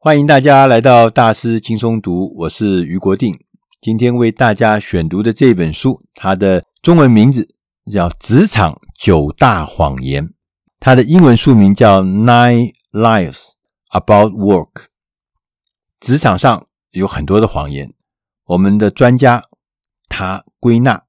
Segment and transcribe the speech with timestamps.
[0.00, 3.36] 欢迎大家来到大师轻松读，我是余国定。
[3.80, 7.48] 今天为大家选读的这本书，它的中文名字
[7.90, 10.24] 叫《职场九大谎言》，
[10.78, 13.40] 它的英文书名叫《Nine Lies
[13.90, 14.70] About Work》。
[15.98, 17.92] 职场上有很多的谎言，
[18.44, 19.42] 我们的专家
[20.08, 21.02] 他归纳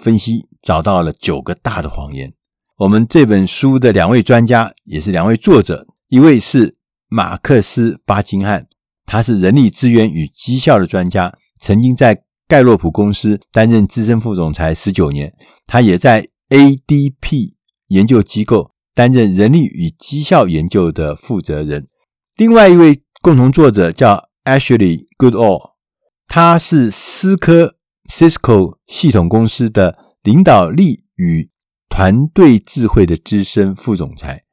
[0.00, 2.32] 分析，找到了九个大的谎言。
[2.78, 6.76] 我们这本书的两位专家也是两位作者，一位是。
[7.12, 8.66] 马克思·巴金汉，
[9.04, 15.30] 他是人力资源与绩效的专家，曾经在盖洛普公司担任资深副总裁十九年。
[15.66, 17.52] 他也在 ADP
[17.88, 21.86] 研究机构担任人力与绩效研究的负责人。
[22.36, 25.72] 另外一位共同作者叫 Ashley Goodall，
[26.26, 27.76] 他是思科
[28.10, 31.50] Cisco 系统公司的领导力与
[31.90, 34.44] 团队智慧的资深副总裁。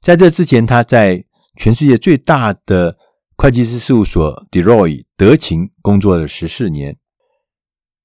[0.00, 2.96] 在这之前，他在全世界最大的
[3.36, 6.96] 会计师事务所 droi 德勤工作了十四年。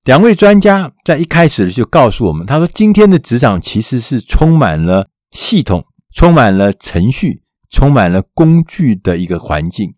[0.03, 9.93] 两位专家在一开始就告诉我们，他说：“今天的职场其实是充满了系统、充满了程序、充满了工具的一个环境。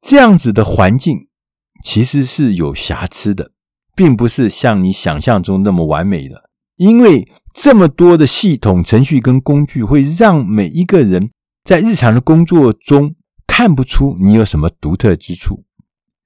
[0.00, 1.28] 这样子的环境
[1.84, 3.52] 其实是有瑕疵的，
[3.94, 6.50] 并不是像你想象中那么完美的。
[6.76, 11.30] 因为这么多的系统、程序跟工具，会让每一个人。”
[11.64, 13.14] 在日常的工作中，
[13.46, 15.64] 看不出你有什么独特之处。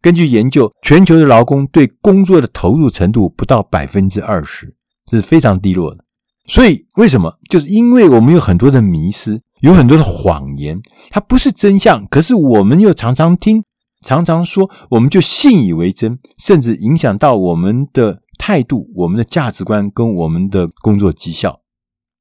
[0.02, 4.74] 根据研究，全球的劳工对工作的投入程度不到百分之二十，
[5.06, 6.04] 这是非常低落的。
[6.46, 7.38] 所以，为什么？
[7.48, 12.04] 就是因为我们有很多的迷失，有很多的谎言，它不是真相。
[12.08, 13.62] 可是我们又常常听，
[14.04, 21.60] 常常说，我们就信以为真，甚至影响到我们的态度、我们的价值观跟我们的工作绩效。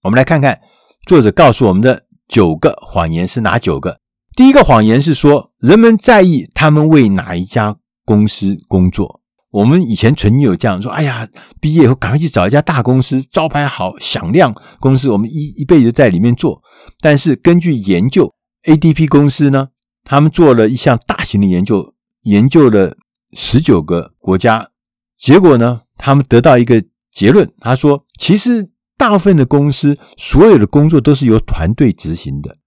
[0.03, 0.59] 我们来看看
[1.07, 2.03] 作者告诉我们的。
[2.27, 3.99] 九个谎言是哪九个？
[4.35, 9.21] 第一个谎言是说，人们在意他们为哪一家公司工作。
[9.49, 11.27] 我们以前曾经有这样说：“哎呀，
[11.59, 16.61] 毕业以后赶快去找一家大公司，招牌好、响亮公司，我们一一辈子在里面做。”
[17.01, 18.31] 但是根据研究
[18.65, 19.69] ，ADP 公司呢，
[20.03, 22.95] 他们做了一项大型的研究，研究了
[23.31, 24.69] 十九个国家，
[25.17, 32.57] 结果呢，他们得到一个结论，他说：“其实。”大部分的公司，所有的工作都是由团队执行的。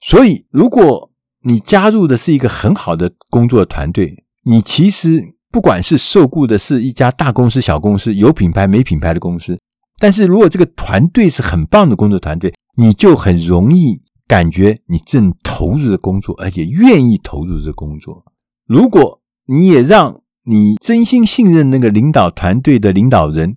[0.00, 1.10] 所以，如果
[1.42, 9.58] 你加入的是一个很好的工作团队，你其实不管是受雇的是一家大公司、小公司，有品牌没品牌的公司，
[9.98, 18.24] 但是如果这个团队是很棒的工作团队，你就很容易感觉你正投入的工作，而且愿意投入这工作。
[18.66, 23.56] 如果你也让你真心信任那个领导团队的领导人，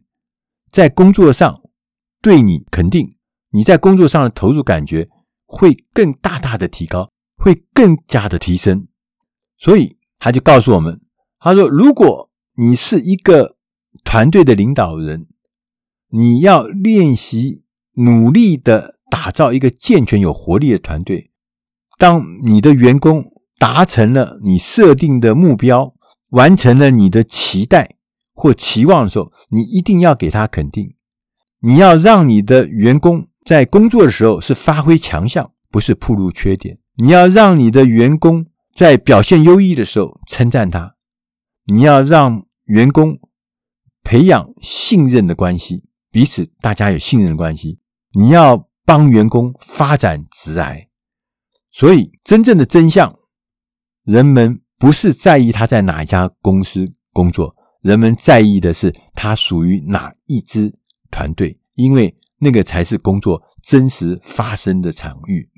[0.71, 1.61] 在工作上，
[2.21, 3.15] 对你肯定，
[3.51, 5.09] 你在工作上的投入感觉
[5.45, 8.87] 会更大大的提高，会更加的提升。
[9.57, 10.99] 所以他就告诉我们，
[11.39, 13.55] 他说：“如果你是一个
[14.03, 15.27] 团队的领导人，
[16.09, 17.63] 你要练习
[17.93, 21.31] 努力的打造一个健全有活力的团队。
[21.97, 25.95] 当你的员工达成了你设定的目标，
[26.29, 27.95] 完成了你的期待
[28.33, 30.95] 或期望的时候，你一定要给他肯定。”
[31.59, 36.77] 你要让你的员工在工作的时候是发挥强项，不是暴露缺点。
[36.95, 38.45] 你要让你的员工
[38.75, 40.95] 在表现优异的时候称赞他。
[41.65, 43.19] 你要让员工
[44.03, 47.79] 培养信任的关系，彼此大家有信任的关系。
[48.13, 50.87] 你要帮员工发展直癌。
[51.71, 53.13] 所以，真正的真相，
[54.03, 60.73] 人们不是在意他在哪一家公司工作，人们在意的是他属于哪一支。
[61.09, 65.49] 团队，因为那个才是工作真实发生的场域。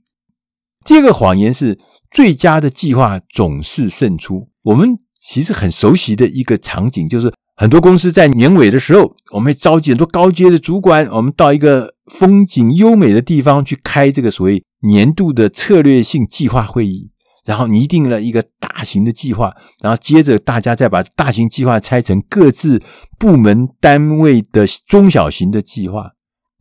[0.86, 1.78] 第二个谎言是
[2.10, 4.50] 最佳的计划总是胜出。
[4.64, 17.09] 我们其实很熟悉的一个场景，就是很多公司在年尾的时候，我们会召集很多高阶的主管，我们到一个风景优美的地方去开这个所谓年度的策略性计划会议。
[17.46, 22.82] 然后拟定了一个大型的计划，然后接着大家再把大型计划拆成各自
[23.18, 26.12] 部门单位的中小型的计划。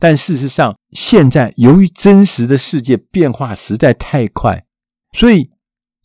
[0.01, 4.65] 但事实上，现在由于真实的世界变化实在太快，
[5.13, 5.51] 所以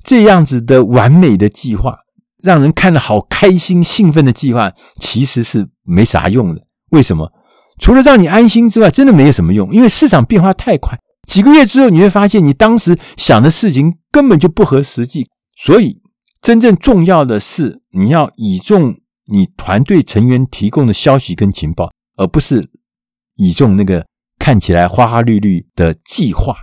[0.03, 1.99] 这样子的完美的计划，
[2.41, 6.61] 让人看了好开心兴奋的计划，其实是没啥用的。
[6.89, 7.31] 为什么？
[7.79, 10.97] 除了让你安心之外，真的没有什么用，因为市场变化太快。
[11.27, 15.27] 几个月之后，你会发现你当时想的事情根本就不合实际。
[15.55, 16.01] 所以，
[16.41, 18.97] 真正重要的是你要倚重
[19.27, 22.69] 你团队成员提供的消息跟情报，而不是
[23.37, 24.05] 倚重那个
[24.37, 26.55] 看起来花花绿绿的计划。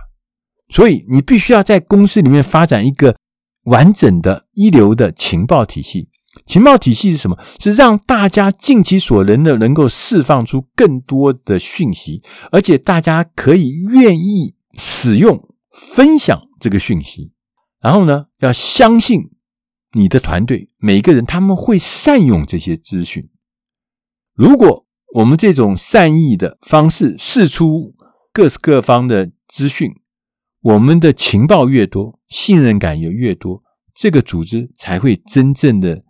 [0.69, 3.17] 所以，你必须要在公司里面发展一个
[3.63, 6.10] 完整的一流的情报体系。
[6.45, 7.37] 情报体系是什么？
[7.59, 17.33] 是让大家尽其所能的，能够释放出更多的讯息，而且大家可以愿意使用、分享这个讯息。
[17.81, 19.31] 然后呢，要相信
[19.91, 23.29] 你的团队每一个人，他们会善用这些资讯。
[24.33, 24.85] 如果
[25.15, 27.93] 我们这种善意的方式释出
[28.31, 29.91] 各式各方的资讯，
[30.61, 33.61] 我们的情报越多，信任感也越多，
[33.93, 36.05] 这个组织才会真正的。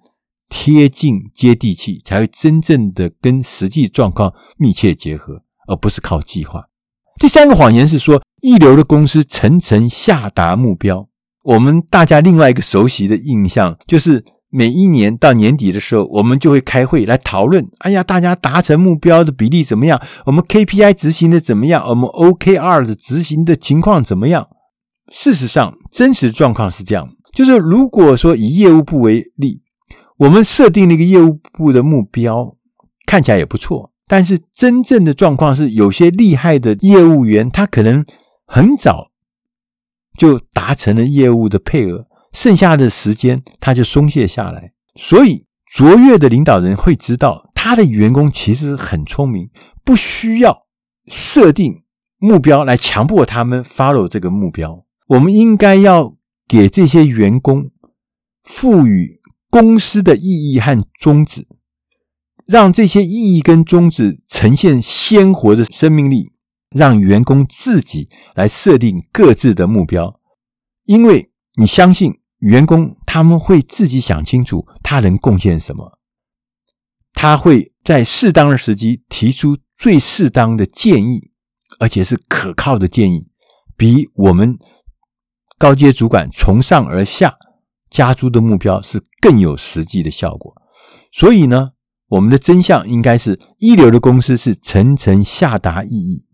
[0.52, 6.66] 贴近接地气，才会真正的跟实际状况密切结合，而不是靠计划。
[7.20, 11.08] 第三个谎言是说，一流的公司层层下达目标。
[11.44, 20.00] 我们大家另外一个熟悉的印象，就是每一年到年底的时候，我们就会开会来讨论：哎呀，大家达成目标的比例怎么样？
[20.26, 21.88] 我们 KPI 执行的怎么样？
[21.88, 24.48] 我们 OKR 的执行的情况怎么样？
[25.10, 29.62] 事实上，真实状况是这样：就是如果说以业务部为例。
[30.22, 32.56] 我们设定了一个业务部的目标，
[33.08, 33.92] 看起来也不错。
[34.08, 38.06] 但是真正的状况是，有些厉害的业务员，他可能
[38.46, 39.10] 很早
[40.16, 44.74] 就达成了业务的配额，剩下的时间他就松懈下来。
[44.96, 49.50] 所以卓越的领导人会知道，他的员工其实很聪明，
[49.84, 50.68] 不需要
[51.08, 51.82] 设定
[52.20, 54.86] 目标来强迫他们 follow 这个目标。
[55.08, 56.16] 我们应该要
[56.48, 57.72] 给这些员工
[58.44, 59.21] 赋予。
[59.52, 61.46] 公司的意义和宗旨，
[62.48, 66.32] 让这些意义跟宗旨呈现鲜活的生命力，
[66.74, 70.22] 让员工自己来设定各自的目标，
[70.86, 76.00] 因为你相信员工他们会自己想清楚他能贡献什么，
[77.14, 81.32] 他会在适当的时机提出最适当的建议，
[81.80, 83.28] 而且是可靠的建议，
[83.76, 84.58] 比我们
[85.58, 87.38] 高阶主管从上而下。
[87.90, 90.52] 加诸的目标是更有实际的效果，
[91.14, 91.74] 所以呢，
[92.08, 96.26] 我们的真相应该是一流的公司是层层下达意义，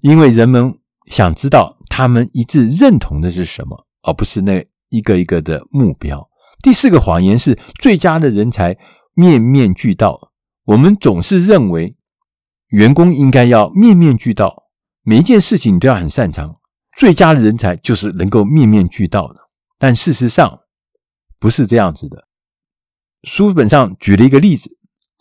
[0.00, 6.28] 因为人们想知道他们一致认同的是什么，而不是那一个一个的目标。
[6.62, 8.78] 第四个谎言是最佳的人才
[9.14, 10.30] 面面俱到，
[10.66, 11.96] 我们总是认为
[12.68, 14.68] 员工应该要面面俱到，
[15.02, 16.56] 每一件事情都要很擅长，
[16.96, 19.40] 最佳的人才就是能够面面俱到的，
[19.76, 20.60] 但事实上。
[21.46, 22.26] 不是这样子的。
[23.22, 24.68] 书本上举了一个例子，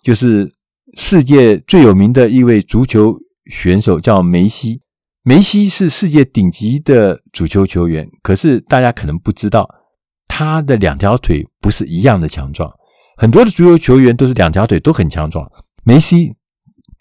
[0.03, 0.51] 就是
[0.97, 3.15] 世界最有名的一位足球
[3.51, 4.81] 选手叫梅西。
[5.21, 9.69] 梅西是世界顶级的足球球员，可是大家可能不知道，
[10.27, 12.73] 他的两条腿不是一样的强壮。
[13.17, 15.47] 很多的足球球员都是两条腿都很强壮，
[15.83, 16.33] 梅西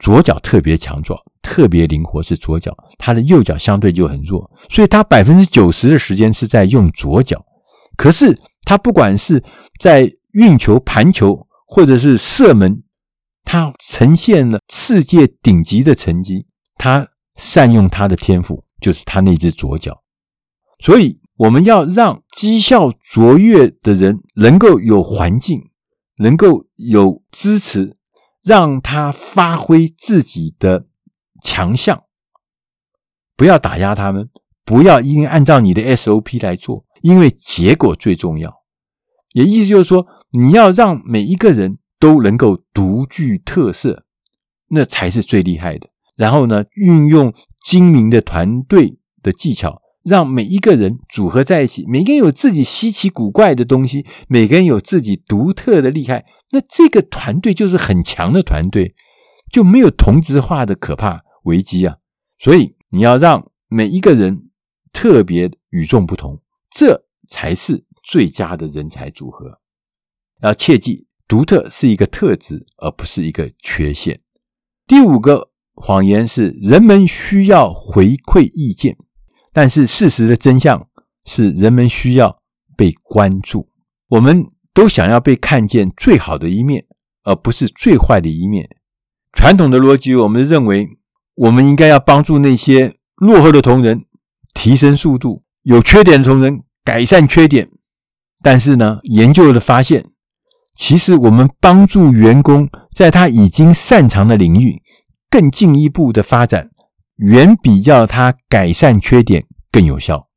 [0.00, 7.43] 左脚特别强壮，特别灵活，是左脚，他的右脚相对就很弱，所以他百分之九十的时间是在用左脚。
[7.97, 9.43] 可是他不管是
[9.81, 12.82] 在运球、盘球，或者是射门，
[13.44, 16.46] 他呈现了世界顶级的成绩。
[16.76, 20.02] 他善用他的天赋，就是他那只左脚。
[20.81, 25.70] 所以，我们要让绩效卓越的人能够有环境，
[26.19, 27.96] 能够有支持，
[28.43, 30.87] 让他发挥自己的
[31.43, 32.05] 强项，
[33.37, 34.28] 不要打压他们，
[34.64, 36.83] 不要一定按照你的 SOP 来做。
[37.05, 38.62] 因为结果最重要，
[39.35, 44.06] 也意思就是说，你要让每一个人都能够独具特色，
[44.69, 45.91] 那才是最厉害的。
[46.17, 58.94] 然后呢，运用精明的团队的技巧，让每一个人组合在一起，每个人有自己稀奇古怪的东西，每个人有自己独特的厉害，那这个团队就是很强的团队，
[59.53, 61.99] 就没有同质化的可怕危机啊。
[62.39, 64.49] 所以你要让每一个人
[64.91, 66.41] 特别与众不同。
[66.74, 69.60] 这才是最佳的人才组合。
[70.43, 74.20] 要切记，独特是一个特质，而不是一个缺陷。
[74.84, 78.96] 第五个谎言是，人们需要回馈意见，
[79.52, 80.88] 但是事实的真相
[81.24, 82.43] 是，人们需要
[82.76, 83.70] 被关注。
[84.08, 86.84] 我们都想要被看见最好的一面，
[87.22, 88.69] 而不是最坏的一面。
[89.32, 90.88] 传统的逻辑，我们认为，
[91.36, 94.04] 我们应该要帮助那些落后的同仁
[94.52, 95.44] 提升速度。
[95.65, 97.69] 有缺点的同仁改善缺点，
[98.43, 100.05] 但是呢，研究的发现，
[100.77, 104.83] 其实我们帮助员工在他已经擅长的领域
[105.31, 106.71] 更进一步的发展，
[107.17, 110.29] 远比要他改善缺点更有效，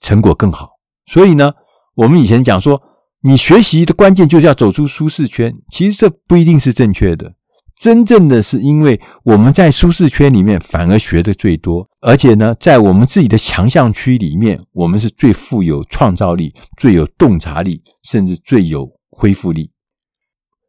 [0.00, 0.70] 成果更好。
[1.06, 1.52] 所以呢，
[1.96, 2.80] 我们以前讲说，
[3.22, 7.34] 你学习的关键就是要走出舒适圈，其实这不一定是正确的。
[7.82, 19.72] 真正的是因为我们在舒适圈里面反而学的最多，而且呢，在我们自己的强项区里面，我们是最富有创造力、最有洞察力，甚至最有恢复力。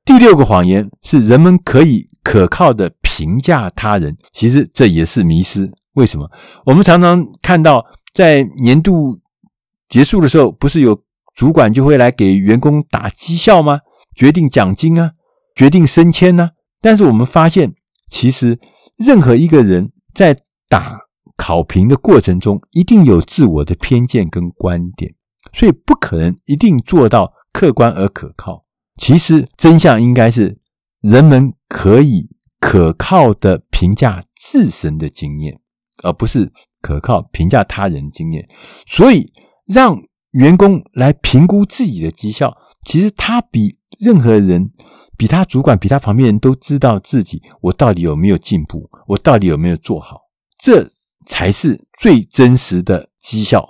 [0.04, 5.72] 第六个谎言是人们可以可靠的评价他人，其实这也是迷失。
[5.94, 6.28] 为什么？
[6.66, 9.20] 我们常常看到在年度
[9.88, 11.00] 结束的时候，不是有
[11.36, 13.82] 主管就会来给员工打绩效吗？
[14.16, 15.12] 决定奖金啊，
[15.56, 16.50] 决定升迁呢？
[16.84, 17.74] 但是我们发现，
[18.10, 18.60] 其实
[18.98, 20.38] 任何一个人在
[20.68, 21.00] 打
[21.38, 25.16] 考评的过程中，一定有自我的偏见跟观点，
[25.54, 28.66] 所以不可能一定做到客观而可靠。
[28.98, 30.60] 其实真相应该是，
[31.02, 35.62] 人们可以可靠的评价自身的经验，
[36.04, 38.46] 而不是可靠评价他人经验。
[38.86, 39.32] 所以
[39.66, 39.98] 让
[40.32, 42.54] 员工来评估自己的绩效，
[42.86, 44.72] 其实他比任何人，
[45.24, 50.20] 比他主管、比他旁边人都知道自己我到底有没有进步，我到底有没有做好，
[50.60, 50.86] 这
[51.26, 53.66] 才是最真实的绩效。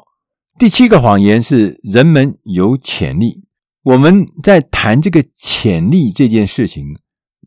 [0.58, 3.44] 第七个谎言是人们有潜力。
[3.84, 6.88] 我们在谈这个潜力这件事情，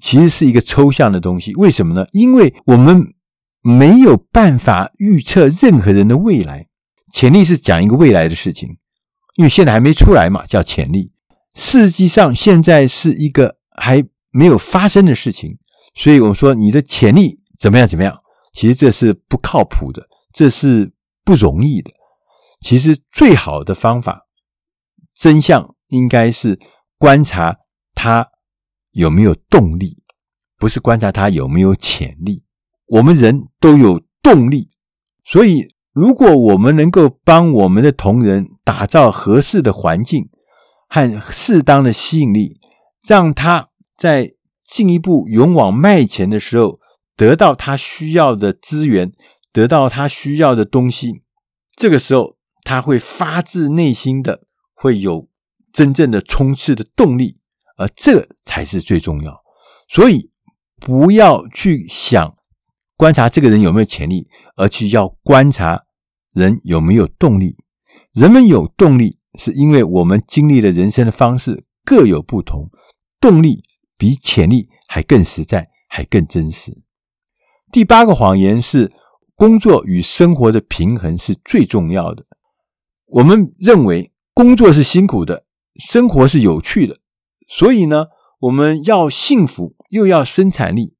[0.00, 1.52] 其实是一个抽象的东西。
[1.56, 2.06] 为什么呢？
[2.12, 3.12] 因为我们
[3.60, 6.68] 没有办法预测任何人的未来。
[7.12, 8.76] 潜力是讲一个未来的事情，
[9.34, 11.10] 因为现在还没出来嘛，叫潜力。
[11.54, 15.58] 实际上，现在是一个还没有发生的事情，
[15.94, 18.18] 所以我们说你的潜力怎么样怎么样，
[18.52, 20.92] 其实这是不靠谱的，这是
[21.24, 21.90] 不容易的。
[22.62, 24.26] 其实最好的方法，
[25.14, 25.74] 真相。
[25.90, 26.58] 应该是
[26.98, 27.58] 观察
[27.94, 28.28] 他
[28.90, 30.02] 有没有动力，
[30.58, 32.42] 不是观察他有没有潜力。
[32.86, 34.68] 我们人都有动力，
[35.24, 40.28] 所以如果我们能够帮我们的同仁打造合适的环境
[40.88, 42.58] 和适当的吸引力，
[43.06, 44.34] 让他在
[44.64, 46.80] 进一步勇往迈前的时候
[47.16, 49.12] 得到他需要的资源，
[49.52, 51.22] 得到他需要的东西，
[51.76, 54.42] 这个时候他会发自内心的
[54.74, 55.28] 会有。
[55.72, 57.36] 真正的冲刺的动力，
[57.76, 59.42] 而这才是最重要。
[59.90, 60.30] 所以
[60.80, 62.34] 不要去想
[62.96, 65.84] 观察这个人有没有潜力，而去要观察
[66.32, 67.58] 人有没有动力。
[68.14, 72.70] 人们有动力，是因为我们经历的人生的方式各有不同，
[73.20, 73.62] 动力
[73.96, 76.82] 比潜力还更实在，还更真实。
[77.72, 78.92] 第八个谎言是
[79.34, 82.24] 工作与生活的平衡是最重要的。
[83.06, 85.44] 我们认为工作是辛苦的。
[85.78, 87.00] 生活是有趣的，
[87.48, 88.06] 所以呢，
[88.38, 90.96] 我们要幸福又要生产力。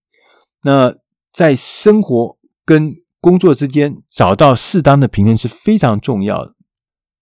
[0.64, 0.94] 那
[1.32, 6.54] 在生活跟工作之间找到适当的平衡是非常重要的。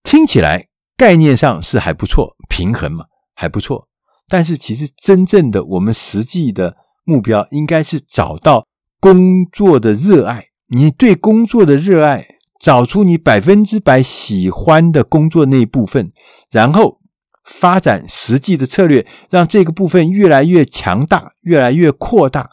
[0.02, 3.88] 听起来概念上是还不错，平衡嘛，还不错。
[4.28, 8.66] 但是其实真正的我们实际的目标应该是找到
[9.00, 10.46] 工作的热爱。
[10.68, 12.26] 你对工作的热爱，
[12.60, 16.12] 找出你百分之百喜欢的工作那一部分，
[16.50, 17.00] 然后。
[17.46, 22.48] 发展实际的策略，让这个部分越来越强大，越来越扩大。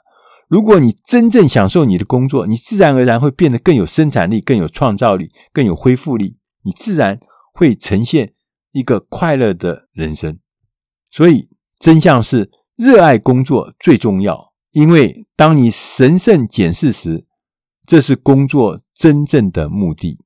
[0.50, 6.36] 如果你真正享受你的工作，你自然而然会变得更有生产力、更有创造力、更有恢复力。
[6.64, 7.22] 你自然
[7.54, 8.34] 会呈现
[8.74, 10.38] 一个快乐的人生。
[11.10, 11.48] 所以，
[11.82, 17.26] 真相是热爱工作最重要，因为当你神圣检视时，
[17.88, 20.24] 这是工作真正的目的。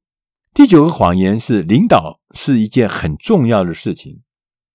[0.53, 4.21] 第九个谎言是，领导是一件很重要的事情。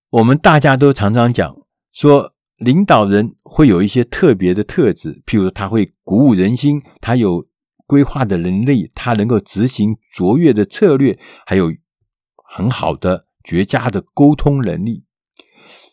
[0.09, 1.55] 我们大家都常常讲
[1.93, 7.47] 说，领导人会有一些特别的特质，譬如他会鼓舞人心，他有
[7.87, 11.71] 规划的能力，他能够执行卓越的策略，还有
[12.37, 15.05] 很好的绝佳的沟通能力。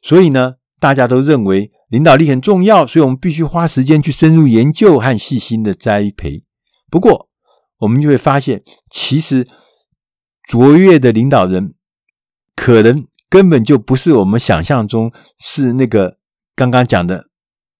[0.01, 6.43] 所以呢，大家都认为领导力很重要，所以我们必须花时间去深入研究和细心的栽培。
[6.89, 7.29] 不过，
[7.79, 9.47] 我们就会发现，其实
[10.47, 11.73] 卓越的领导人
[12.55, 13.07] 可能。
[13.29, 16.17] 根本就不是我们想象中是那个
[16.55, 17.27] 刚刚讲的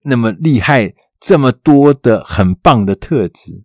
[0.03, 3.63] 那么厉害，这么多的很棒的特质，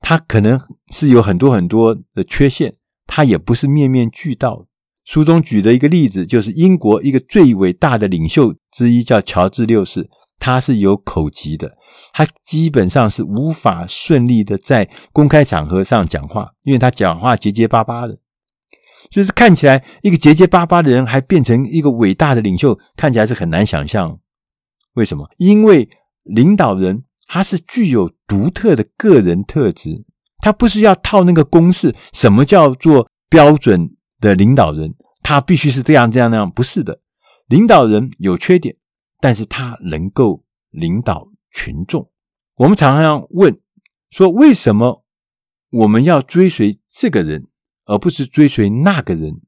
[0.00, 0.58] 他可能
[0.90, 4.64] 是有很多很多的缺陷，他也不是面面俱到。
[5.04, 10.08] 书中举的一个例子就是英国一个最伟大的领袖之一叫乔治六世，
[10.38, 11.76] 他是有口疾的，
[12.12, 18.18] 他基本上是无法顺利的在公开场合上讲话，因为他讲话结结巴巴的。
[19.10, 24.18] 就是看起来一个结结巴巴的人，还变成一个伟大的领袖，看起来是很难想象。
[24.94, 25.28] 为什么？
[25.36, 25.86] 因为
[26.22, 30.06] 领导人他是具有独特的个人特质，
[30.38, 31.94] 他不是要套那个公式。
[32.14, 33.90] 什么叫做标准
[34.24, 34.94] 的领导人？
[35.22, 36.50] 他必须是这样这样那样？
[36.50, 37.00] 不是的，
[37.46, 38.76] 领导人有缺点，
[39.20, 42.10] 但是他能够领导群众。
[42.56, 43.60] 我们常常问
[44.10, 45.04] 说，为什么
[45.70, 47.46] 我们要追随这个人，
[47.84, 49.40] 而不是追随那个人？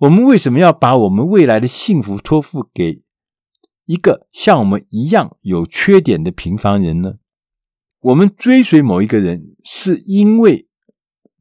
[0.00, 3.04] 我们为什么要把我们未来的幸福托付给
[3.84, 7.16] 一个像我们一样有缺点的平凡人呢？
[8.00, 10.68] 我们追随某一个人，是因为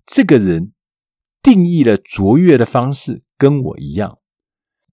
[0.06, 0.74] 这个人
[1.42, 4.20] 定义了卓越的方式跟我一样，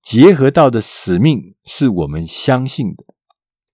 [0.00, 3.04] 结合到的使命是我们相信的。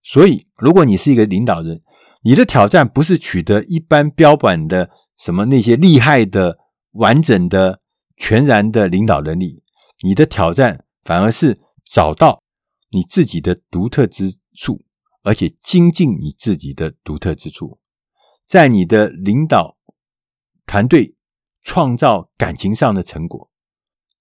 [0.03, 1.83] 所以，如果你是一个领导人，
[2.23, 6.59] 你的挑战不是取得一般标榜的什么那些厉害的、
[6.93, 7.81] 完整的、
[8.17, 9.63] 全然的领导能力。
[10.03, 12.43] 你的挑战反而是找到
[12.91, 14.85] 你自己的独特之处，
[15.23, 17.79] 而且精进你自己的独特之处，
[18.47, 19.77] 在你的领导
[20.67, 21.14] 团队
[21.65, 23.51] 创造感情上的成果。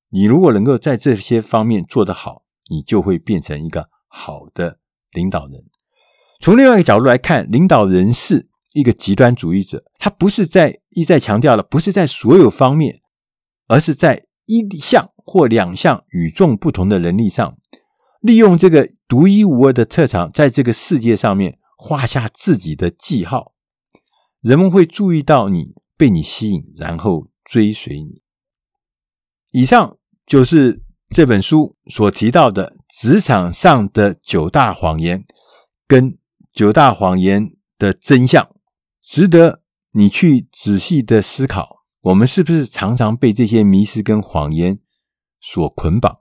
[0.09, 4.79] 你如果能够在这些方面做得好，你就会变成一个好的
[5.11, 5.63] 领导人。
[6.39, 13.01] 从另外一个角度来看，领导人是一个极端主义者，他不是在一再强调了，不是在所有方面，
[13.67, 15.11] 而是在一项。
[15.25, 17.57] 或两项与众不同的能力上，
[18.19, 23.53] 利用这个独一无二的特长，在这个世界上面画下自己的记号，
[24.41, 28.21] 人们会注意到你，被你吸引，然后追随你。
[29.51, 35.25] 以上就是这本书所提到的职场上的九大谎言
[35.87, 36.17] 跟
[36.51, 38.55] 九大谎言的真相，
[39.01, 41.83] 值得你去仔细的思考。
[42.01, 44.79] 我们是不是常常被这些迷失跟谎言
[45.39, 46.19] 所捆绑。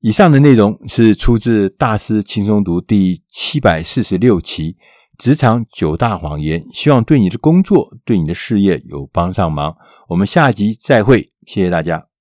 [0.00, 4.74] 以上的内容是出自《大师轻松读》第七百四十六期
[5.18, 9.76] 《职场九大谎言》，希望对你的工作、对你的事业有帮上忙。
[10.08, 12.05] 我们下集再会，谢谢大家。